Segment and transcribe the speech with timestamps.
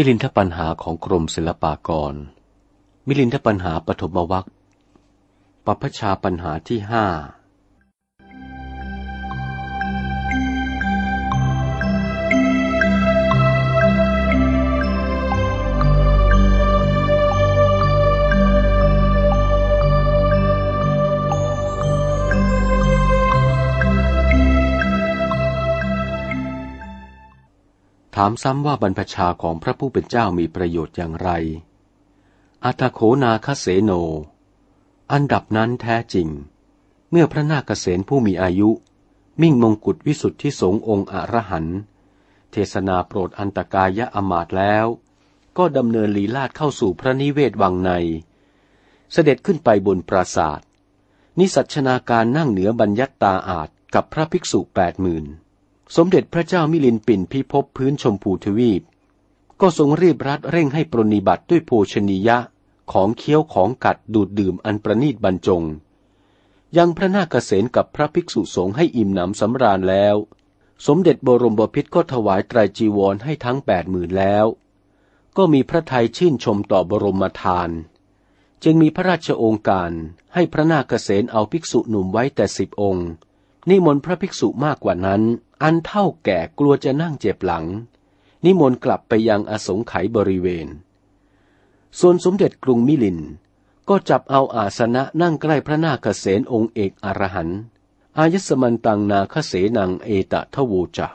[0.00, 2.14] มิลินทปัญหาของกรมศิลปากร
[3.06, 4.46] มิลินทปัญหาปฐมวัค
[5.66, 7.04] ปพชาปัญหาที่ห้า
[28.20, 31.30] ถามซ้ำว่าบรรพชาของพระผู้เป็นเจ้ามีประโยชน์อย่างไร
[32.64, 33.90] อัตโขนาคเสโน
[35.12, 36.28] อันดับนั้นแท้จริง
[37.10, 38.70] เมื่อพระนาคเษนผู้มีอายุ
[39.40, 41.78] มิ่งมงกุฎวิสุทธิสงองค์อรหันต์
[42.50, 44.86] เทศนาโปรดอันตกายะอมาตแล้ว
[45.58, 47.90] ก็ดำเนินลีลาดเข้าสู่พระนิเวศวังใน
[49.12, 50.66] เสด็จขึ้นไปบนปราศาสตร์
[51.38, 55.26] นิสัชนาการนั่งเหนือบัญญัตตาอาจกับพระภิกษุแปดหมื่น
[55.96, 58.82] สมเด็จพระเจ้ามิลินปินพิภพพื้นชมพูทวีป
[59.60, 62.38] ก็ทรงรีบรัดเร่งให้ปรนิบัติด้วยโภชนียะ
[62.92, 65.62] ของเคี้ยวของกัดดูดดื่มอันประนีตบรรจง
[66.76, 70.16] ยังพระนาคเษนกับพระภิกษุสงฆ์ให้อิ่มหนำสำราญแล้ว
[70.86, 74.46] สมเด็จบรมบพิตรก็ถวายไตรจีวรให้ทั้งแปดหมื่นแล้ว
[75.36, 77.70] ก็มีพระไทยชื่นชมต่อบรมทาน
[78.64, 79.90] จึงมีพระราชองค์การ
[80.34, 83.08] ให้พระนาคเษนเอาภิกษุหนุ่มไว้แต่สิบองค์
[83.68, 85.22] นิมนต์พระภิกษุมากกว่านั้น
[85.62, 87.66] อันเท่าแก่กลัวจะนั่งเจ็บหลัง
[88.44, 90.68] นิมนต์กลับไปยังอสงไขยบริเวณ
[92.00, 93.18] ส่วนสมเด็จกรุงมิลิน
[93.88, 97.60] ก็จับเอาอาสนะนั่งใกล้พระนาคเษนองค์เอกอรหันต์
[98.18, 101.08] อายสมันตังนาคเสนังเอตะทวูจะ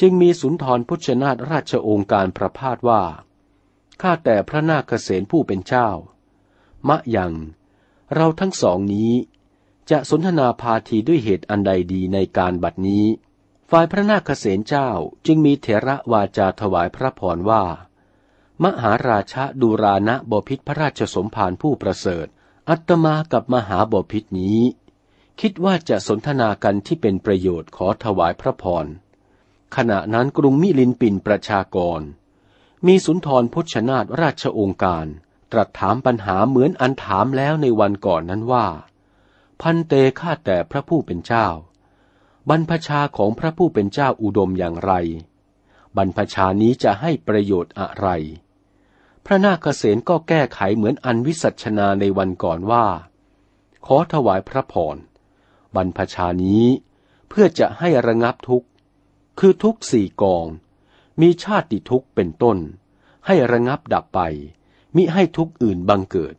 [0.00, 3.02] จึงมีสุนทรพุชนาตราชองค์การประพาสว่า
[4.00, 5.88] ข้าแต่พระนาคเษนผู้เป็นเจ้า
[6.88, 7.32] มะยัง
[8.14, 9.12] เราทั้งสองนี้
[9.90, 13.04] จะสนทนาพาทีด้วยเหตุอันใดดีในการบัดนี้
[13.74, 14.90] ฝ่ายพระนาคเษนเจ้า
[15.26, 17.64] จึงมีเถระวาจาถวายพระพรว่า
[18.64, 22.26] มหาราชดูรานะบพิษพระราชสมภารผู้ประเสริฐ
[22.70, 24.60] อัตมากับมหาบพิษนี้
[25.40, 28.86] คิดว่าจะสนทนากันที่เป็นประโยชน์ขอถวายพระพร
[29.76, 32.00] ขณะนั้นกรุงมิลินปินประชากร
[32.86, 35.06] มีสุนทรพชนาตราชองค์การ
[35.52, 38.66] ตรัสถามปัญหาเหมือนอันถามแล้วในวันก่อนนั้นว่า
[39.60, 41.48] พันเตข้าแต่พระผู้เป็นเจ้า
[42.48, 44.92] บรรพชาของพระผู้เป็นเจ้าอุดมอย่างไร
[45.96, 48.08] บรรพชานี้จะให้ประโยชน์อะไร
[49.24, 52.86] พระนาคเษนก็แก้ไขเหมือนอันวิสัชนาในวันก่อนว่า
[53.86, 54.96] ขอถวายพระพร
[55.74, 56.64] บรรพชานี้
[57.28, 58.68] เพื่อจะให้ระงับทุกข์
[59.38, 60.46] คือทุกสี่กอง
[61.20, 62.58] มีชาติทุกข์เป็นต้น
[63.26, 64.20] ให้ระงับดับไป
[64.96, 66.34] มิให้ทุกข์อื่นบังเกิด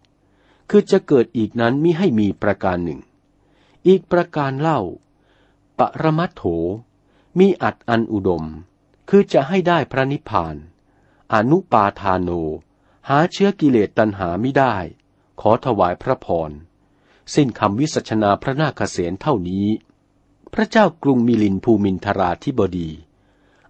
[0.70, 3.00] คือจะเกิดอีกนั้นมิให้มีประการหนึ่ง
[3.88, 4.80] อีกประการเล่า
[5.82, 6.44] ปรมัตโถ
[7.40, 8.46] มีอัดอันอุดม
[9.10, 10.56] คือจะให้ได้พระนิพพาน
[11.34, 12.30] อนุปาทานโน
[13.10, 14.76] หาเชื้อกิเลสตัณหาไม่ได้
[15.42, 16.52] ขอถวายพระพร
[17.34, 19.68] สิ้นคำวิสัชนาพระนาคเษนเท่านี้
[20.54, 22.90] พระเจ้ากรุงมิลินภูมินทราธิบดี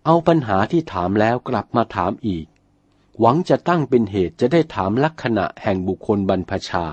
[0.06, 2.46] เอาปัญหาที่ถามแล้วกลับมาถามอีก
[3.20, 6.86] หวังจะตั้งเป็นเหตุจะได้ถามลักษณะแห่งบุคคลบรรพชา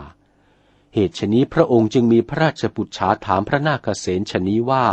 [0.95, 4.87] เหตุชนี้พระองค์จึงมีพระราชบุตรชาถามพระนาคเษนชนี้ว่า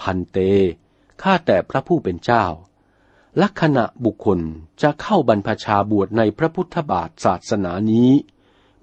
[0.00, 0.38] พันเต
[1.22, 2.44] ข้าแต่พระผู้เป็นเจ้า
[3.42, 4.40] ลักษณะบุคคล
[4.82, 8.10] จะเข้าบรรพชาบวชในพระพุทธบาทศาสนานี้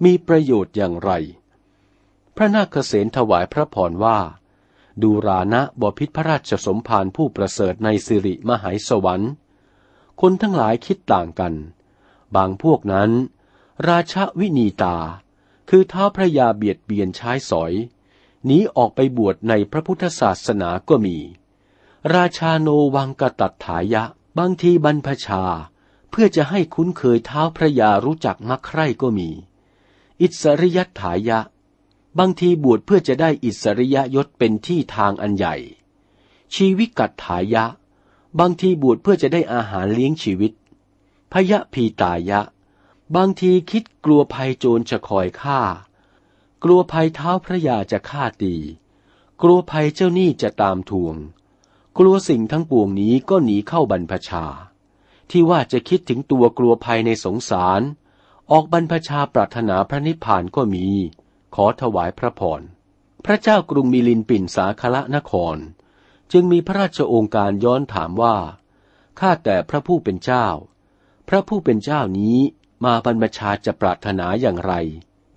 [0.04, 1.10] มีประโยชน์อย่างไร
[2.36, 4.18] พระนาคเษนถวายพระพรว่า
[5.02, 9.32] ดูรานะบพิษพระราชสมภารผู้ประเสริฐในสิริมหายสวรรค์
[10.20, 11.54] คนทั้งหลายคิดต่างกัน
[12.36, 13.10] บางพวกนั้น
[13.88, 14.96] ราชวินีตา
[15.68, 17.72] คือท้าพระยาเบียดเบียนใช้สอย
[18.46, 21.18] หนีออกไปบวชในพระพุทธศาสนาก็มี
[22.14, 24.02] ราชาโนวังกตัดถายะ
[24.38, 25.42] บางทีบรรพชา
[26.10, 29.30] เพื่อจะให้คุ้นเคยเท้าพระยารู้จักมักใคร่ก็มี
[30.20, 31.38] อิสริยถายะ
[32.18, 35.56] บางทีบวชเพื่อจะได้อิสริยยศเป็นที่ทางอันใหญ่
[36.54, 37.64] ชีวิกัตถายะ
[38.38, 40.52] บางทีบวชเพื่อจะได้อาหารเลี้ยงชีวิต
[41.32, 42.40] พยะพีตายะ
[43.16, 45.60] บางทีคิดกลัวภัยโจรจะคอยฆ่า
[46.62, 48.54] กลัวภัยเท้าพระยาจะฆ่าตี
[49.42, 51.16] กลัวภัยเจ้าหนี้จะตามทวง
[51.98, 54.44] กลัวสิ่งทั้งปวงนี้ก็หนีเข้าบรรพชา
[55.30, 57.80] ที่ว่าจะคิดถึงตัวกลัวภัยในสงสาร
[58.50, 60.86] ออกบรรพชาปรารถนาพระนิพพานก็มี
[61.54, 62.60] ขอถวายพระพร
[63.24, 65.56] พระเจ้ากรุงมิลินปินสาคละนคร
[66.32, 68.36] จึงมีพระราชโองการย้อนถามว่า
[69.20, 70.46] ข้าแต่พระผู้เป็นเจ้า
[71.28, 72.38] พระผู้เป็นเจ้านี้
[72.84, 74.72] มาบรรพชาจะปรารถนาอย่างไร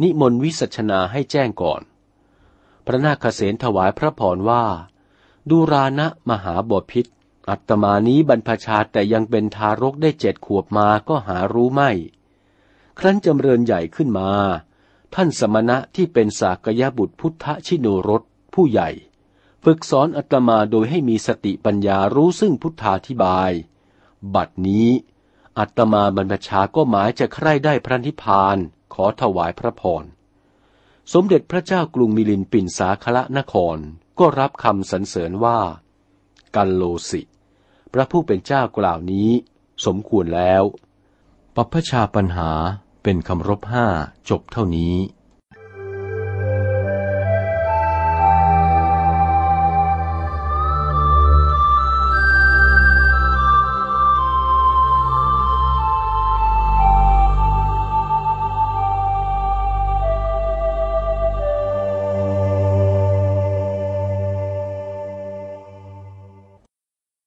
[0.02, 1.82] นิมนต์วิสัชนาให้แจ้งก่อน
[2.86, 4.64] พระนาคเษนถวายพระพรว่า
[5.50, 7.06] ดูรานะมหาบพิษ
[7.50, 11.92] อัตมานี้บรรพชาแต่ยังเป็นทารกได้เจ็ดขวบมาก็หารู้ไม่
[13.00, 14.30] ครั้นจำเริญใหญ่ขึ้นมา
[15.14, 18.22] ท่านสมณะที่เป็นสากยบุตรพุทธชิโนรส
[18.54, 18.90] ผู้ใหญ่
[19.64, 23.52] ฝึกสอนอัตมาโดยให้มีสติปัญญารู้ซึ่งพุทธาธิบาย
[24.36, 24.90] บัดนี้
[25.60, 28.58] อัตมาบรรพชาก็หมายจะใคร่ได้พระนิพพาน
[28.94, 30.04] ขอถวายพระพร
[31.14, 33.78] สมเด็จพระเจ้ากรุงมิลินปินสาคละนคร
[34.20, 35.60] ก็รับคำสรรเสริญว่า
[36.56, 37.22] กันโลสิ
[37.94, 39.30] พระผู้เป็นเจ้ากล่าวนี้
[39.86, 40.64] สมควรแล้ว
[41.56, 42.52] ปัพชาปัญหา
[43.04, 43.88] เป็นคำรบห้า
[44.30, 44.96] จบเท่านี้